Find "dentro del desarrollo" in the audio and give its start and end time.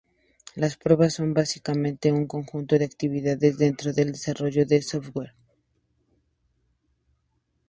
3.59-4.65